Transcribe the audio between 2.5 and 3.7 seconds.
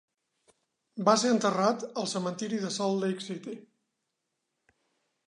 de Salt Lake City.